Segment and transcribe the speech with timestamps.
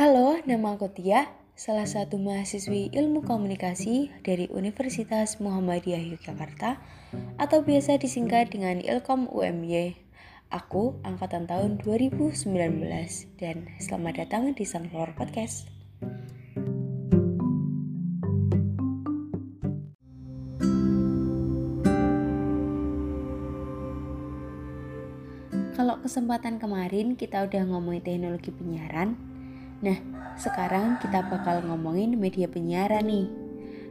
[0.00, 6.80] Halo, nama aku Tia, salah satu mahasiswi ilmu komunikasi dari Universitas Muhammadiyah Yogyakarta
[7.36, 10.00] atau biasa disingkat dengan Ilkom UMY.
[10.48, 12.32] Aku angkatan tahun 2019
[13.36, 15.68] dan selamat datang di Sunflower Podcast.
[25.76, 29.29] Kalau kesempatan kemarin kita udah ngomongin teknologi penyiaran,
[29.80, 29.96] Nah,
[30.36, 33.28] sekarang kita bakal ngomongin media penyiaran nih.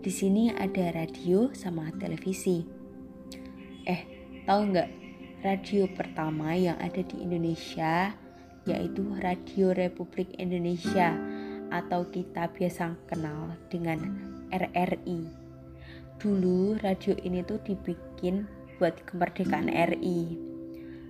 [0.00, 2.64] Di sini ada radio sama televisi.
[3.88, 4.00] Eh,
[4.44, 4.90] tahu nggak
[5.40, 8.12] radio pertama yang ada di Indonesia
[8.68, 11.16] yaitu Radio Republik Indonesia
[11.72, 14.20] atau kita biasa kenal dengan
[14.52, 15.20] RRI.
[16.20, 18.44] Dulu radio ini tuh dibikin
[18.76, 20.36] buat kemerdekaan RI.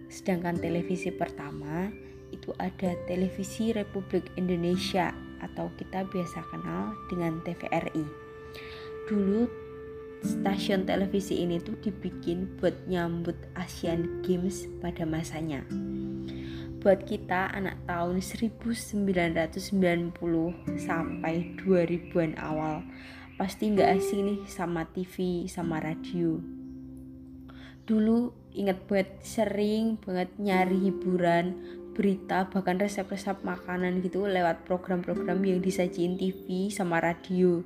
[0.06, 1.90] Sedangkan televisi pertama
[2.30, 8.04] itu ada Televisi Republik Indonesia atau kita biasa kenal dengan TVRI.
[9.08, 9.48] Dulu
[10.20, 15.64] stasiun televisi ini tuh dibikin buat nyambut Asian Games pada masanya.
[16.80, 20.16] Buat kita anak tahun 1990
[20.80, 22.80] sampai 2000-an awal
[23.36, 26.40] pasti nggak asing nih sama TV sama radio.
[27.84, 31.56] Dulu inget banget sering banget nyari hiburan
[31.92, 37.60] berita bahkan resep-resep makanan gitu lewat program-program yang disajiin TV sama radio.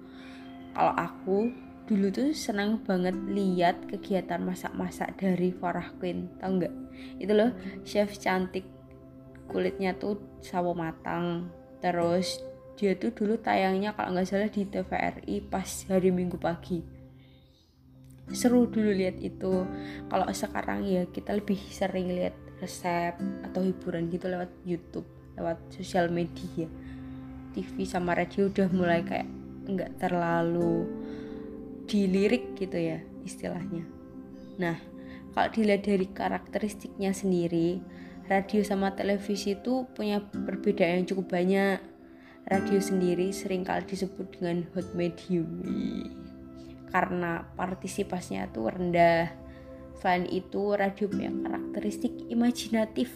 [0.75, 1.39] Kalau aku
[1.84, 6.75] dulu tuh senang banget lihat kegiatan masak-masak dari Farah Queen tau nggak?
[7.20, 7.52] Itu loh
[7.84, 8.64] chef cantik
[9.47, 11.52] kulitnya tuh sawo matang
[11.84, 12.41] terus
[12.75, 16.83] dia tuh dulu tayangnya kalau nggak salah di TVRI pas hari Minggu pagi.
[18.33, 19.69] Seru dulu lihat itu.
[20.08, 22.34] Kalau sekarang ya kita lebih sering lihat
[22.65, 26.67] resep atau hiburan gitu lewat YouTube lewat sosial media.
[27.55, 29.30] TV sama radio udah mulai kayak
[29.70, 30.91] nggak terlalu
[31.86, 33.86] dilirik gitu ya istilahnya.
[34.58, 34.75] Nah
[35.36, 37.79] kalau dilihat dari karakteristiknya sendiri
[38.27, 41.79] radio sama televisi itu punya perbedaan yang cukup banyak.
[42.45, 45.48] Radio sendiri sering kali disebut dengan hot medium
[46.92, 49.44] karena partisipasinya tuh rendah
[50.05, 53.09] Selain itu, radio punya karakteristik imajinatif,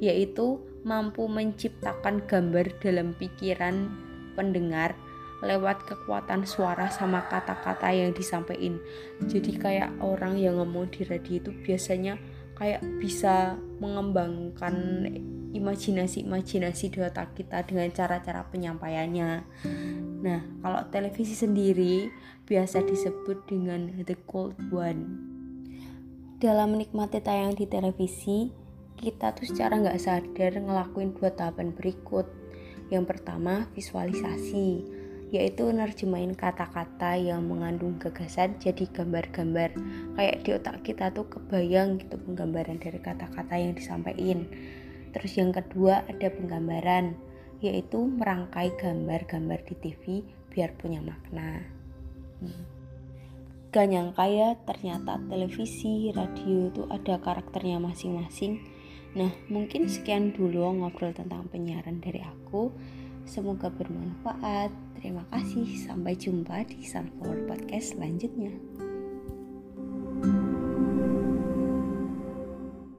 [0.00, 3.92] yaitu mampu menciptakan gambar dalam pikiran
[4.32, 4.96] pendengar
[5.44, 8.80] lewat kekuatan suara sama kata-kata yang disampaikan.
[9.28, 12.16] Jadi kayak orang yang ngomong di radio itu biasanya
[12.56, 15.04] kayak bisa mengembangkan
[15.52, 19.44] imajinasi-imajinasi di otak kita dengan cara-cara penyampaiannya.
[20.24, 22.08] Nah, kalau televisi sendiri
[22.48, 25.33] biasa disebut dengan the cold one
[26.44, 28.52] dalam menikmati tayang di televisi,
[29.00, 32.28] kita tuh secara nggak sadar ngelakuin dua tahapan berikut.
[32.92, 34.84] Yang pertama, visualisasi,
[35.32, 39.72] yaitu nerjemahin kata-kata yang mengandung gagasan jadi gambar-gambar.
[40.20, 44.44] Kayak di otak kita tuh kebayang gitu penggambaran dari kata-kata yang disampaikan.
[45.16, 47.16] Terus yang kedua ada penggambaran,
[47.64, 50.20] yaitu merangkai gambar-gambar di TV
[50.52, 51.73] biar punya makna.
[53.74, 58.62] Gak nyangka ya ternyata televisi, radio itu ada karakternya masing-masing.
[59.18, 62.70] Nah mungkin sekian dulu ngobrol tentang penyiaran dari aku.
[63.26, 64.70] Semoga bermanfaat.
[64.94, 65.66] Terima kasih.
[65.90, 68.54] Sampai jumpa di Sunflower Podcast selanjutnya.